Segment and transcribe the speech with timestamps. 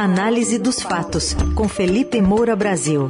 [0.00, 3.06] Análise dos fatos, com Felipe Moura Brasil.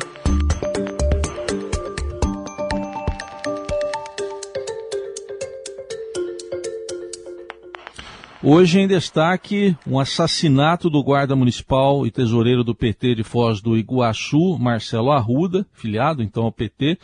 [8.42, 13.78] Hoje em destaque, um assassinato do guarda municipal e tesoureiro do PT de Foz do
[13.78, 16.98] Iguaçu, Marcelo Arruda, filiado então ao PT,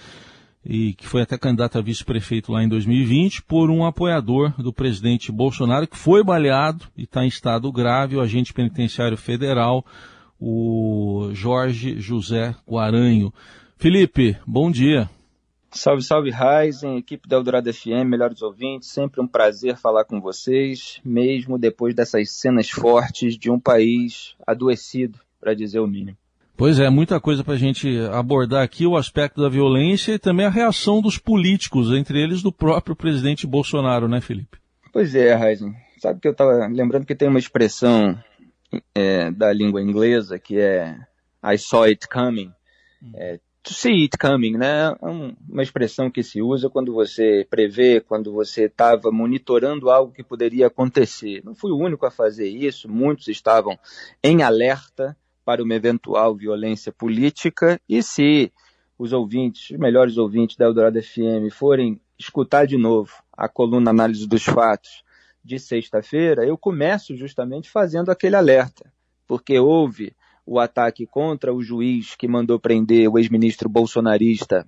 [0.69, 5.31] e que foi até candidato a vice-prefeito lá em 2020, por um apoiador do presidente
[5.31, 9.85] Bolsonaro, que foi baleado e está em estado grave, o agente penitenciário federal,
[10.41, 13.33] o Jorge José Guaranho.
[13.77, 15.09] Felipe, bom dia.
[15.71, 21.01] Salve, salve, Ryzen, equipe da Eldorado FM, melhores ouvintes, sempre um prazer falar com vocês,
[21.05, 26.17] mesmo depois dessas cenas fortes de um país adoecido, para dizer o mínimo.
[26.57, 30.47] Pois é, muita coisa para a gente abordar aqui, o aspecto da violência e também
[30.47, 34.59] a reação dos políticos, entre eles do próprio presidente Bolsonaro, né, Felipe?
[34.91, 35.75] Pois é, Ryzen.
[35.99, 38.19] Sabe que eu estava lembrando que tem uma expressão
[38.95, 40.97] é, da língua inglesa que é
[41.45, 42.51] I saw it coming.
[43.15, 44.95] É, to see it coming, né?
[45.03, 45.07] É
[45.49, 50.69] uma expressão que se usa quando você prevê, quando você estava monitorando algo que poderia
[50.69, 51.43] acontecer.
[51.45, 53.79] Não fui o único a fazer isso, muitos estavam
[54.23, 55.17] em alerta
[55.47, 58.53] para uma eventual violência política e se
[58.99, 64.27] os ouvintes, os melhores ouvintes da Eldorado FM forem escutar de novo a coluna Análise
[64.27, 65.05] dos Fatos
[65.45, 68.93] de sexta-feira, eu começo justamente fazendo aquele alerta,
[69.25, 70.13] porque houve
[70.45, 74.67] o ataque contra o juiz que mandou prender o ex-ministro bolsonarista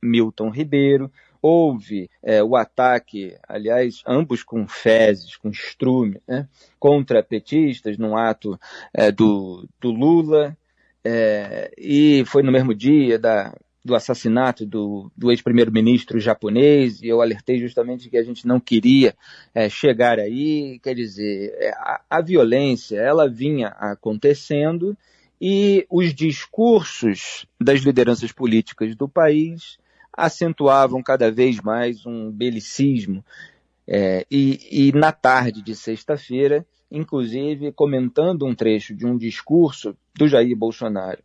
[0.00, 1.10] Milton Ribeiro,
[1.42, 6.48] houve é, o ataque, aliás, ambos com fezes, com estrume, né,
[6.78, 8.58] contra petistas num ato
[8.94, 10.56] é, do, do, Lula,
[11.04, 13.52] é, e foi no mesmo dia da,
[13.84, 19.16] do assassinato do, do ex-primeiro-ministro japonês, e eu alertei justamente que a gente não queria
[19.52, 24.96] é, chegar aí, quer dizer, é, a, a violência, ela vinha acontecendo,
[25.40, 29.76] e os discursos das lideranças políticas do país
[30.12, 33.24] acentuavam cada vez mais um belicismo.
[33.86, 40.28] É, e, e na tarde de sexta-feira, inclusive comentando um trecho de um discurso do
[40.28, 41.22] Jair Bolsonaro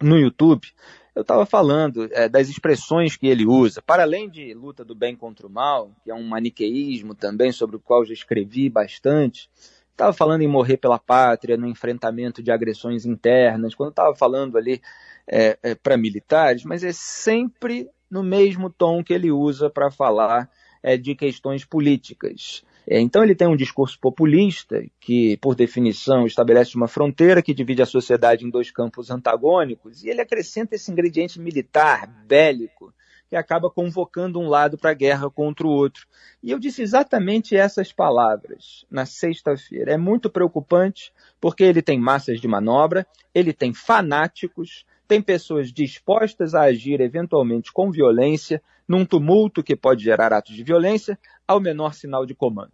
[0.00, 0.66] no YouTube,
[1.14, 3.80] eu estava falando é, das expressões que ele usa.
[3.80, 7.76] Para além de luta do bem contra o mal, que é um maniqueísmo também sobre
[7.76, 9.48] o qual já escrevi bastante,
[9.92, 14.82] estava falando em morrer pela pátria, no enfrentamento de agressões internas, quando estava falando ali
[15.26, 20.48] é, é, para militares, mas é sempre no mesmo tom que ele usa para falar
[20.82, 22.62] é, de questões políticas.
[22.86, 27.82] É, então ele tem um discurso populista que, por definição, estabelece uma fronteira que divide
[27.82, 32.92] a sociedade em dois campos antagônicos, e ele acrescenta esse ingrediente militar, bélico,
[33.28, 36.06] que acaba convocando um lado para a guerra contra o outro.
[36.42, 39.92] E eu disse exatamente essas palavras na sexta-feira.
[39.92, 41.10] É muito preocupante,
[41.40, 47.72] porque ele tem massas de manobra, ele tem fanáticos, tem pessoas dispostas a agir eventualmente
[47.72, 51.16] com violência, num tumulto que pode gerar atos de violência,
[51.46, 52.72] ao menor sinal de comando.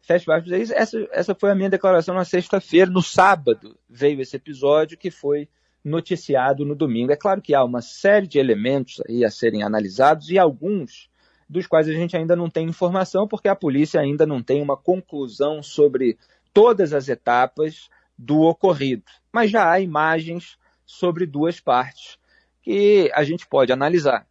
[0.00, 0.30] Fecha
[0.76, 2.88] essa, essa foi a minha declaração na sexta-feira.
[2.88, 5.48] No sábado veio esse episódio que foi
[5.84, 7.10] noticiado no domingo.
[7.10, 11.10] É claro que há uma série de elementos aí a serem analisados e alguns
[11.48, 14.76] dos quais a gente ainda não tem informação, porque a polícia ainda não tem uma
[14.76, 16.16] conclusão sobre
[16.54, 19.02] todas as etapas do ocorrido.
[19.32, 20.56] Mas já há imagens
[20.88, 22.18] sobre duas partes
[22.62, 24.26] que a gente pode analisar.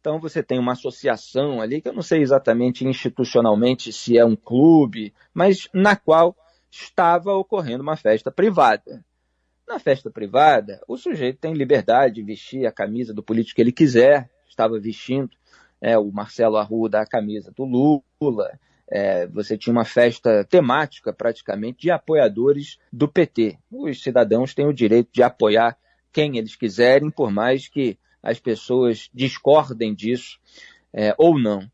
[0.00, 4.34] Então você tem uma associação ali, que eu não sei exatamente institucionalmente se é um
[4.34, 6.34] clube, mas na qual
[6.70, 9.04] estava ocorrendo uma festa privada.
[9.66, 13.72] Na festa privada, o sujeito tem liberdade de vestir a camisa do político que ele
[13.72, 15.36] quiser, estava vestindo
[15.80, 18.58] é, o Marcelo Arruda a camisa do Lula,
[18.90, 23.58] é, você tinha uma festa temática, praticamente, de apoiadores do PT.
[23.70, 25.76] Os cidadãos têm o direito de apoiar
[26.12, 30.38] quem eles quiserem, por mais que as pessoas discordem disso
[30.92, 31.70] é, ou não.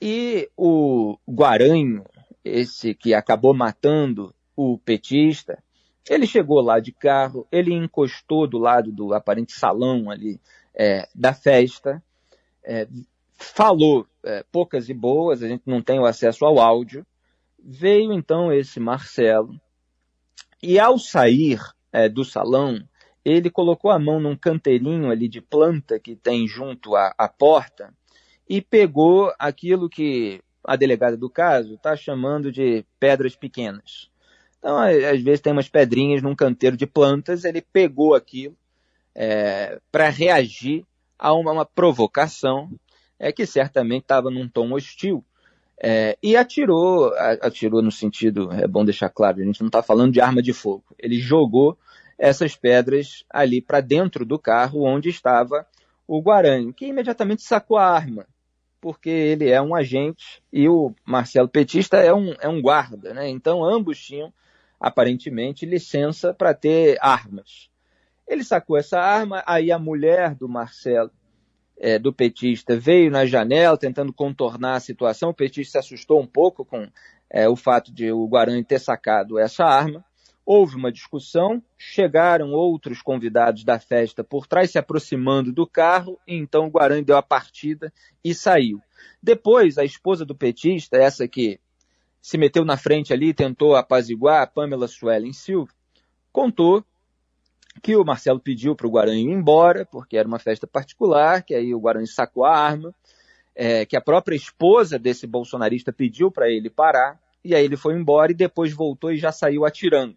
[0.00, 2.04] E o Guaranho,
[2.44, 5.62] esse que acabou matando o petista,
[6.08, 10.40] ele chegou lá de carro, ele encostou do lado do aparente salão ali
[10.74, 12.02] é, da festa,
[12.64, 12.86] é,
[13.34, 17.06] falou é, poucas e boas, a gente não tem o acesso ao áudio.
[17.58, 19.58] Veio então esse Marcelo,
[20.62, 21.60] e ao sair
[21.92, 22.78] é, do salão,
[23.24, 27.92] ele colocou a mão num canteirinho ali de planta que tem junto à, à porta
[28.48, 34.10] e pegou aquilo que a delegada do caso está chamando de pedras pequenas.
[34.58, 38.56] Então, às vezes tem umas pedrinhas num canteiro de plantas, ele pegou aquilo
[39.14, 40.84] é, para reagir
[41.18, 42.70] a uma, uma provocação
[43.18, 45.24] é que certamente estava num tom hostil
[45.78, 50.10] É, e atirou, atirou no sentido, é bom deixar claro, a gente não está falando
[50.10, 50.84] de arma de fogo.
[50.98, 51.76] Ele jogou
[52.18, 55.66] essas pedras ali para dentro do carro onde estava
[56.08, 58.26] o Guaranho, que imediatamente sacou a arma,
[58.80, 63.28] porque ele é um agente e o Marcelo Petista é um, é um guarda, né?
[63.28, 64.32] Então ambos tinham
[64.80, 67.68] aparentemente licença para ter armas.
[68.26, 71.10] Ele sacou essa arma, aí a mulher do Marcelo
[71.78, 75.30] é, do petista veio na janela tentando contornar a situação.
[75.30, 76.88] O petista se assustou um pouco com
[77.30, 80.04] é, o fato de o Guarani ter sacado essa arma.
[80.44, 86.36] Houve uma discussão, chegaram outros convidados da festa por trás, se aproximando do carro, e
[86.36, 87.92] então o Guarani deu a partida
[88.24, 88.80] e saiu.
[89.20, 91.58] Depois, a esposa do petista, essa que
[92.22, 95.72] se meteu na frente ali, tentou apaziguar, a Pamela Suelen Silva,
[96.32, 96.84] contou
[97.82, 101.54] que o Marcelo pediu para o Guarani ir embora, porque era uma festa particular, que
[101.54, 102.94] aí o Guarani sacou a arma,
[103.54, 107.94] é, que a própria esposa desse bolsonarista pediu para ele parar, e aí ele foi
[107.94, 110.16] embora e depois voltou e já saiu atirando.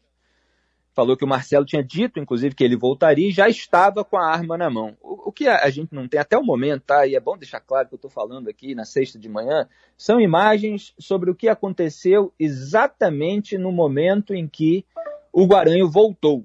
[0.94, 4.28] Falou que o Marcelo tinha dito, inclusive, que ele voltaria e já estava com a
[4.30, 4.98] arma na mão.
[5.02, 7.06] O, o que a, a, gente não tem até o momento, tá?
[7.08, 10.20] E é bom deixar claro que eu estou falando aqui na sexta de manhã, são
[10.20, 14.84] imagens sobre o que aconteceu exatamente no momento em que
[15.32, 16.44] o Guaranho voltou.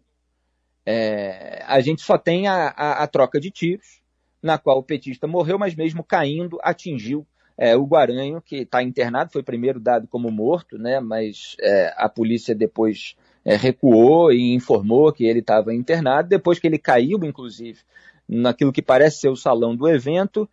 [0.86, 4.02] É, a gente só tem a, a, a, troca de tiros,
[4.42, 7.26] na qual o petista morreu, mas mesmo caindo, atingiu
[7.56, 12.08] é, o Guaranho, que está internado, foi primeiro dado como morto, né, mas é, a
[12.08, 17.81] polícia depois é, recuou e informou que ele estava internado, depois que ele caiu, inclusive,
[18.28, 20.48] naquilo que parece ser o salão do evento,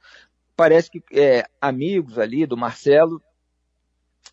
[0.55, 3.21] parece que é, amigos ali do Marcelo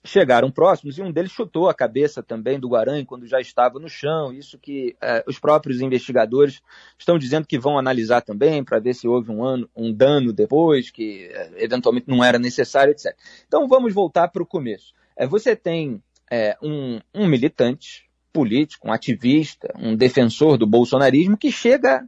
[0.05, 3.88] chegaram próximos e um deles chutou a cabeça também do Guarani quando já estava no
[3.88, 4.32] chão.
[4.32, 6.61] Isso que é, os próprios investigadores
[6.99, 10.90] estão dizendo que vão analisar também para ver se houve um, ano, um dano depois,
[10.90, 13.14] que é, eventualmente não era necessário, etc.
[13.46, 14.94] Então vamos voltar para o começo.
[15.17, 21.50] É, você tem é, um, um militante político, um ativista, um defensor do bolsonarismo que
[21.50, 22.06] chega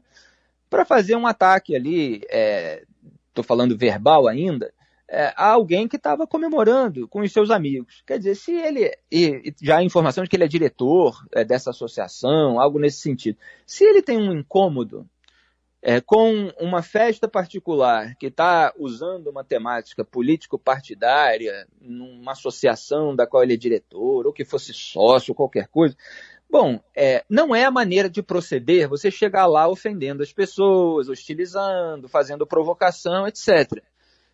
[0.68, 2.22] para fazer um ataque ali,
[3.28, 4.72] estou falando verbal ainda,
[5.10, 8.02] é, a alguém que estava comemorando com os seus amigos.
[8.06, 8.96] Quer dizer, se ele.
[9.10, 13.36] E, já há informação de que ele é diretor é, dessa associação, algo nesse sentido.
[13.66, 15.04] Se ele tem um incômodo
[15.82, 23.42] é, com uma festa particular que está usando uma temática político-partidária, numa associação da qual
[23.42, 25.96] ele é diretor, ou que fosse sócio, qualquer coisa.
[26.48, 32.08] Bom, é, não é a maneira de proceder você chegar lá ofendendo as pessoas, hostilizando,
[32.08, 33.82] fazendo provocação, etc.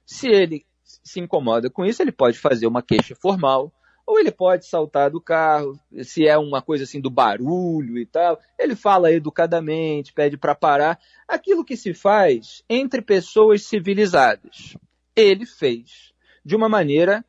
[0.07, 3.73] Se ele se incomoda com isso, ele pode fazer uma queixa formal,
[4.07, 8.41] ou ele pode saltar do carro, se é uma coisa assim do barulho e tal,
[8.57, 14.77] ele fala educadamente, pede para parar, aquilo que se faz entre pessoas civilizadas.
[15.15, 16.15] Ele fez
[16.45, 17.25] de uma maneira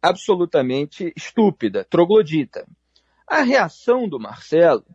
[0.00, 2.66] absolutamente estúpida, troglodita.
[3.28, 4.86] A reação do Marcelo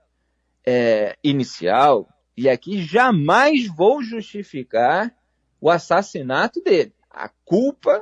[0.66, 5.16] é, inicial, e aqui jamais vou justificar
[5.62, 6.94] o assassinato dele.
[7.18, 8.02] A culpa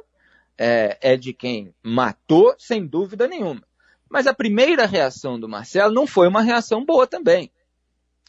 [0.58, 3.64] é, é de quem matou, sem dúvida nenhuma.
[4.10, 7.52] Mas a primeira reação do Marcelo não foi uma reação boa também.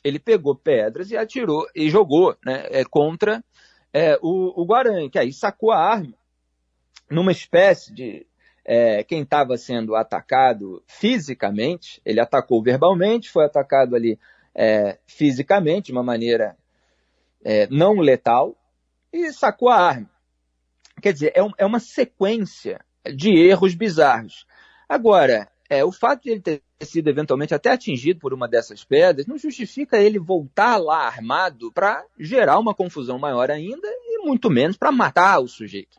[0.03, 3.45] Ele pegou pedras e atirou e jogou né, é, contra
[3.93, 6.15] é, o, o Guarani, que aí sacou a arma
[7.11, 8.27] numa espécie de
[8.65, 14.19] é, quem estava sendo atacado fisicamente, ele atacou verbalmente, foi atacado ali
[14.55, 16.57] é, fisicamente, de uma maneira
[17.45, 18.57] é, não letal,
[19.13, 20.11] e sacou a arma.
[21.01, 22.81] Quer dizer, é, um, é uma sequência
[23.15, 24.47] de erros bizarros.
[24.89, 29.27] Agora, é, o fato de ele ter sido eventualmente até atingido por uma dessas pedras
[29.27, 34.77] não justifica ele voltar lá armado para gerar uma confusão maior ainda e muito menos
[34.77, 35.99] para matar o sujeito.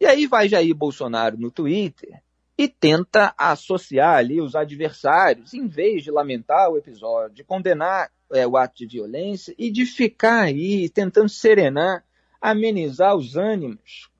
[0.00, 2.20] E aí vai Jair Bolsonaro no Twitter
[2.56, 8.46] e tenta associar ali os adversários, em vez de lamentar o episódio, de condenar é,
[8.46, 12.04] o ato de violência e de ficar aí tentando serenar
[12.50, 14.10] amenizar os ânimos,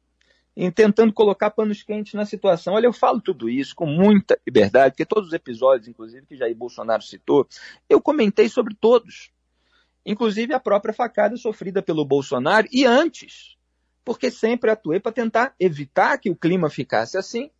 [0.57, 2.73] em tentando colocar panos quentes na situação.
[2.73, 6.57] Olha, eu falo tudo isso com muita liberdade, porque todos os episódios, inclusive, que Jair
[6.57, 7.47] Bolsonaro citou,
[7.87, 9.31] eu comentei sobre todos.
[10.07, 13.59] Inclusive a própria facada sofrida pelo Bolsonaro e antes,
[14.03, 17.51] porque sempre atuei para tentar evitar que o clima ficasse assim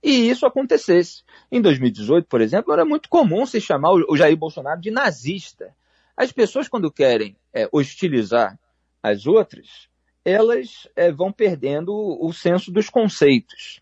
[0.00, 1.24] e isso acontecesse.
[1.50, 5.74] Em 2018, por exemplo, era muito comum se chamar o Jair Bolsonaro de nazista.
[6.16, 8.58] As pessoas, quando querem é, hostilizar
[9.02, 9.87] as outras,
[10.28, 13.80] elas é, vão perdendo o, senso dos conceitos.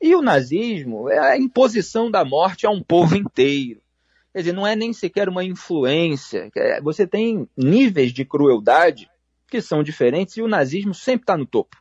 [0.00, 3.80] E o nazismo é a imposição da morte a um povo inteiro.
[4.32, 6.50] Quer dizer, não é nem sequer uma influência.
[6.82, 9.10] Você tem níveis de crueldade
[9.48, 11.76] que são diferentes e o nazismo sempre está no topo.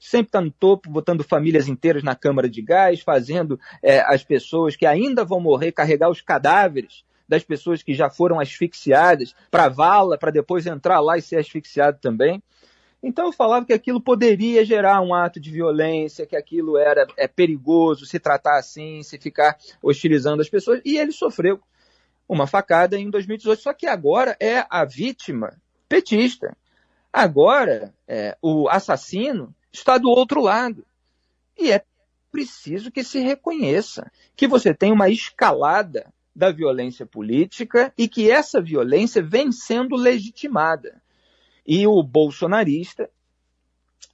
[0.00, 4.76] sempre está no topo, botando famílias inteiras na câmara de gás, fazendo é, as pessoas
[4.76, 10.16] que ainda vão morrer carregar os cadáveres das pessoas que já foram asfixiadas para vala,
[10.16, 12.42] para depois entrar lá e ser asfixiado também.
[13.02, 17.28] Então eu falava que aquilo poderia gerar um ato de violência, que aquilo era é
[17.28, 21.60] perigoso se tratar assim, se ficar hostilizando as pessoas, e ele sofreu
[22.28, 23.62] uma facada em 2018.
[23.62, 25.56] Só que agora é a vítima
[25.88, 26.56] petista.
[27.12, 30.84] Agora é, o assassino está do outro lado.
[31.56, 31.84] E é
[32.30, 38.60] preciso que se reconheça que você tem uma escalada da violência política e que essa
[38.60, 41.00] violência vem sendo legitimada.
[41.68, 43.10] E o bolsonarista,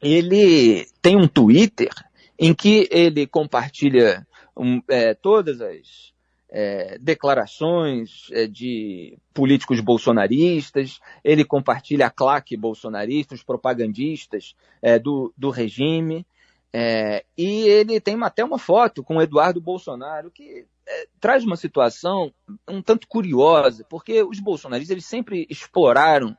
[0.02, 1.92] ele tem um Twitter
[2.36, 6.12] em que ele compartilha um, é, todas as
[6.50, 15.32] é, declarações é, de políticos bolsonaristas, ele compartilha a claque bolsonarista, os propagandistas é, do,
[15.38, 16.26] do regime,
[16.72, 22.34] é, e ele tem até uma foto com Eduardo Bolsonaro, que é, traz uma situação
[22.68, 26.36] um tanto curiosa, porque os bolsonaristas eles sempre exploraram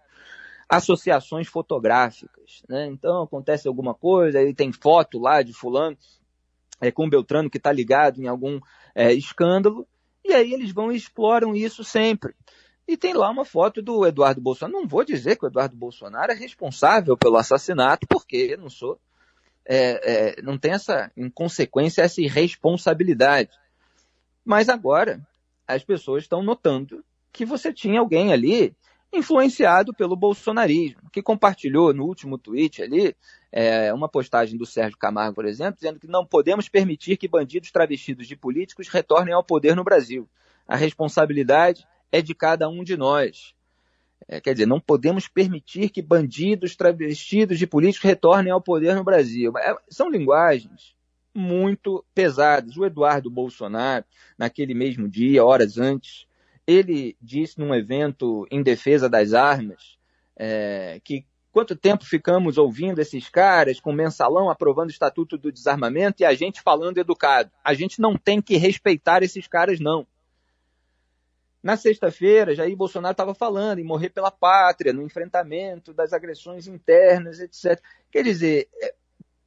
[0.67, 2.63] associações fotográficas.
[2.67, 2.87] Né?
[2.87, 5.97] Então acontece alguma coisa, aí tem foto lá de fulano
[6.81, 8.59] é, com Beltrano que está ligado em algum
[8.93, 9.87] é, escândalo,
[10.23, 12.33] e aí eles vão e exploram isso sempre.
[12.87, 14.81] E tem lá uma foto do Eduardo Bolsonaro.
[14.81, 18.99] Não vou dizer que o Eduardo Bolsonaro é responsável pelo assassinato, porque não sou.
[19.67, 23.49] É, é, não tem essa inconsequência, essa irresponsabilidade.
[24.43, 25.19] Mas agora
[25.67, 27.03] as pessoas estão notando
[27.33, 28.75] que você tinha alguém ali
[29.17, 33.15] influenciado pelo bolsonarismo, que compartilhou no último tweet ali
[33.51, 37.71] é, uma postagem do Sérgio Camargo, por exemplo, dizendo que não podemos permitir que bandidos
[37.71, 40.27] travestidos de políticos retornem ao poder no Brasil.
[40.67, 43.55] A responsabilidade é de cada um de nós.
[44.27, 49.03] É, quer dizer, não podemos permitir que bandidos travestidos de políticos retornem ao poder no
[49.03, 49.53] Brasil.
[49.57, 50.95] É, são linguagens
[51.33, 52.77] muito pesadas.
[52.77, 54.05] O Eduardo Bolsonaro,
[54.37, 56.24] naquele mesmo dia, horas antes,
[56.67, 59.97] ele disse num evento em defesa das armas
[60.35, 66.21] é, que quanto tempo ficamos ouvindo esses caras com mensalão aprovando o Estatuto do Desarmamento
[66.21, 67.51] e a gente falando educado.
[67.63, 70.05] A gente não tem que respeitar esses caras, não.
[71.63, 77.39] Na sexta-feira, Jair Bolsonaro estava falando em morrer pela pátria, no enfrentamento das agressões internas,
[77.39, 77.81] etc.
[78.11, 78.93] Quer dizer, é,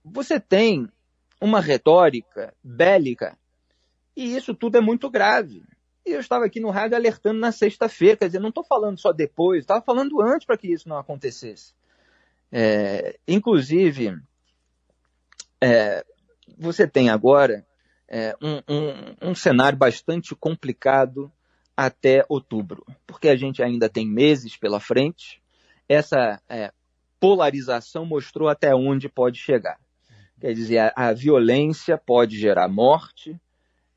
[0.04, 0.88] você tem
[1.40, 3.38] uma retórica bélica
[4.16, 5.62] e isso tudo é muito grave.
[6.08, 9.12] E eu estava aqui no rádio alertando na sexta-feira, quer dizer, não estou falando só
[9.12, 11.74] depois, estava falando antes para que isso não acontecesse.
[12.50, 14.18] É, inclusive,
[15.60, 16.02] é,
[16.56, 17.66] você tem agora
[18.08, 21.30] é, um, um, um cenário bastante complicado
[21.76, 25.42] até outubro, porque a gente ainda tem meses pela frente.
[25.86, 26.72] Essa é,
[27.20, 29.78] polarização mostrou até onde pode chegar.
[30.40, 33.38] Quer dizer, a, a violência pode gerar morte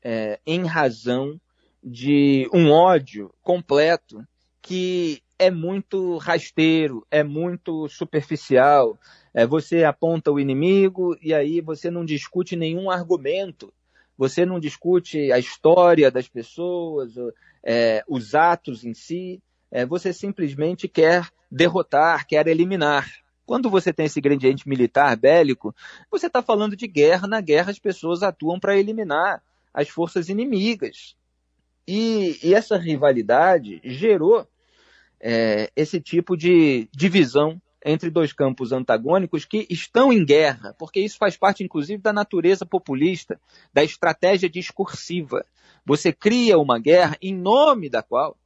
[0.04, 1.40] é, em razão
[1.82, 4.22] de um ódio completo
[4.60, 8.96] que é muito rasteiro, é muito superficial.
[9.34, 13.72] É, você aponta o inimigo e aí você não discute nenhum argumento.
[14.16, 17.14] Você não discute a história das pessoas,
[17.64, 19.42] é, os atos em si.
[19.70, 23.10] É, você simplesmente quer derrotar, quer eliminar.
[23.44, 25.74] Quando você tem esse ingrediente militar bélico,
[26.08, 27.26] você está falando de guerra.
[27.26, 29.42] Na guerra, as pessoas atuam para eliminar
[29.74, 31.16] as forças inimigas.
[31.86, 34.46] E, e essa rivalidade gerou
[35.20, 41.18] é, esse tipo de divisão entre dois campos antagônicos que estão em guerra, porque isso
[41.18, 43.40] faz parte, inclusive, da natureza populista,
[43.72, 45.44] da estratégia discursiva.
[45.84, 48.36] Você cria uma guerra em nome da qual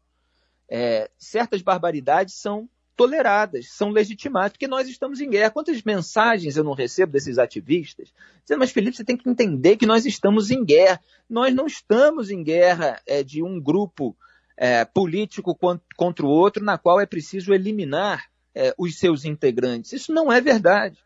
[0.69, 5.50] é, certas barbaridades são toleradas, são legitimadas, porque nós estamos em guerra.
[5.50, 8.12] Quantas mensagens eu não recebo desses ativistas?
[8.43, 11.00] Dizendo, mas Felipe, você tem que entender que nós estamos em guerra.
[11.29, 14.17] Nós não estamos em guerra é, de um grupo
[14.57, 15.57] é, político
[15.97, 18.25] contra o outro, na qual é preciso eliminar
[18.55, 19.93] é, os seus integrantes.
[19.93, 20.99] Isso não é verdade.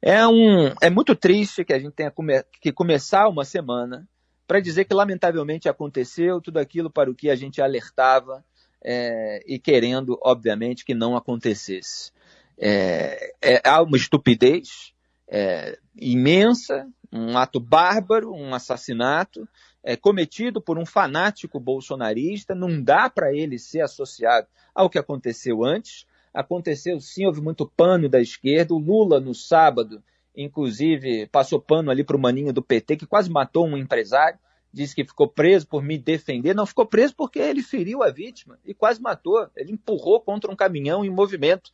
[0.00, 4.08] É, um, é muito triste que a gente tenha come, que começar uma semana
[4.46, 8.42] para dizer que, lamentavelmente, aconteceu tudo aquilo para o que a gente alertava
[8.84, 12.12] é, e querendo, obviamente, que não acontecesse.
[12.56, 14.92] É, é, há uma estupidez
[15.28, 19.48] é, imensa, um ato bárbaro, um assassinato
[19.82, 22.54] é, cometido por um fanático bolsonarista.
[22.54, 26.06] Não dá para ele ser associado ao que aconteceu antes.
[26.32, 28.74] Aconteceu sim, houve muito pano da esquerda.
[28.74, 30.02] O Lula, no sábado,
[30.36, 34.38] inclusive, passou pano ali para o maninho do PT, que quase matou um empresário
[34.72, 38.58] disse que ficou preso por me defender, não ficou preso porque ele feriu a vítima
[38.64, 39.48] e quase matou.
[39.56, 41.70] Ele empurrou contra um caminhão em movimento.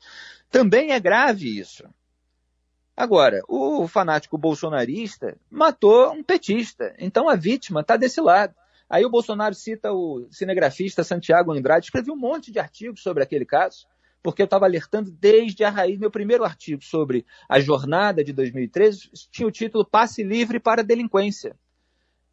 [0.51, 1.85] Também é grave isso.
[2.97, 8.55] Agora, o fanático bolsonarista matou um petista, então a vítima está desse lado.
[8.89, 13.45] Aí o Bolsonaro cita o cinegrafista Santiago Andrade, escreveu um monte de artigos sobre aquele
[13.45, 13.87] caso,
[14.23, 15.99] porque eu estava alertando desde a raiz.
[15.99, 20.85] Meu primeiro artigo sobre a jornada de 2013 tinha o título Passe Livre para a
[20.85, 21.57] Delinquência.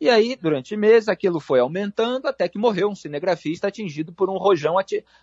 [0.01, 4.38] E aí, durante meses, aquilo foi aumentando até que morreu um cinegrafista atingido por um
[4.38, 4.75] rojão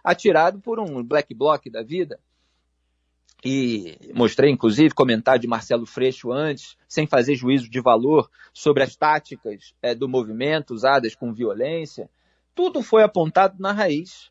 [0.05, 2.21] atirado por um black bloc da vida
[3.45, 8.95] e mostrei, inclusive, comentário de Marcelo Freixo antes, sem fazer juízo de valor sobre as
[8.95, 12.09] táticas é, do movimento usadas com violência,
[12.55, 14.31] tudo foi apontado na raiz.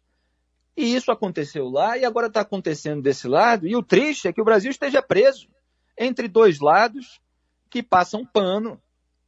[0.76, 3.68] E isso aconteceu lá e agora está acontecendo desse lado.
[3.68, 5.50] E o triste é que o Brasil esteja preso
[5.98, 7.20] entre dois lados
[7.70, 8.80] que passam pano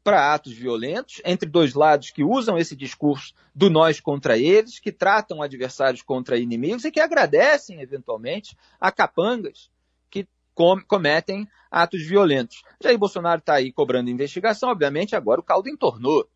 [0.03, 4.91] para atos violentos, entre dois lados que usam esse discurso do nós contra eles, que
[4.91, 9.69] tratam adversários contra inimigos e que agradecem, eventualmente, a capangas
[10.09, 12.63] que com cometem atos violentos.
[12.81, 16.27] Jair Bolsonaro está aí cobrando investigação, obviamente, agora o caldo entornou.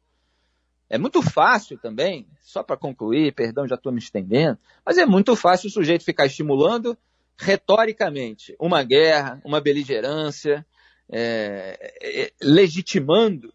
[0.90, 5.36] É muito fácil também, só para concluir, perdão, já estou me estendendo, mas é muito
[5.36, 6.96] fácil o sujeito ficar estimulando
[7.38, 10.66] retoricamente uma guerra, uma beligerância,
[11.12, 13.54] é, legitimando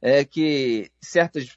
[0.00, 1.56] é, que certas,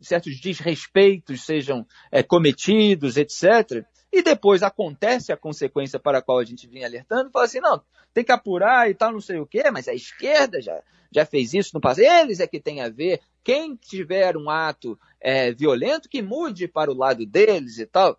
[0.00, 3.84] certos desrespeitos sejam é, cometidos, etc.
[4.12, 7.82] E depois acontece a consequência para a qual a gente vinha alertando, fala assim, não,
[8.12, 11.54] tem que apurar e tal, não sei o quê, mas a esquerda já, já fez
[11.54, 16.08] isso no passado, eles é que tem a ver, quem tiver um ato é, violento,
[16.08, 18.18] que mude para o lado deles e tal.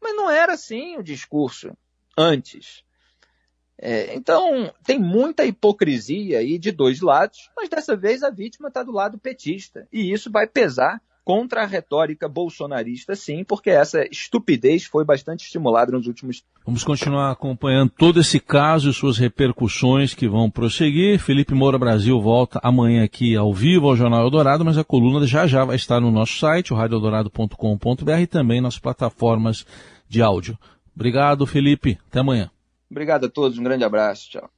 [0.00, 1.76] Mas não era assim o discurso
[2.16, 2.84] antes.
[3.80, 8.82] É, então, tem muita hipocrisia aí de dois lados, mas dessa vez a vítima está
[8.82, 9.86] do lado petista.
[9.92, 15.92] E isso vai pesar contra a retórica bolsonarista, sim, porque essa estupidez foi bastante estimulada
[15.92, 16.42] nos últimos.
[16.64, 21.18] Vamos continuar acompanhando todo esse caso e suas repercussões que vão prosseguir.
[21.18, 25.46] Felipe Moura Brasil volta amanhã aqui ao vivo ao Jornal Eldorado, mas a coluna já
[25.46, 29.66] já vai estar no nosso site, o radioeldorado.com.br e também nas plataformas
[30.08, 30.58] de áudio.
[30.96, 31.98] Obrigado, Felipe.
[32.08, 32.50] Até amanhã.
[32.90, 34.50] Obrigado a todos, um grande abraço, tchau.